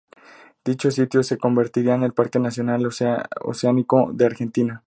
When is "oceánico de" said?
3.39-4.25